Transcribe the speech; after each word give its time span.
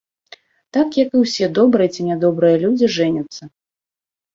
Так, 0.77 0.97
як 1.01 1.09
і 1.19 1.21
ўсе 1.25 1.51
добрыя 1.59 1.89
ці 1.95 2.01
нядобрыя 2.11 2.55
людзі 2.67 2.95
жэняцца. 3.01 3.43